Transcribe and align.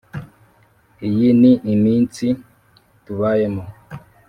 iyi 1.07 1.29
ni 1.39 1.51
iminsi 1.73 2.27
tubayemo. 3.03 3.63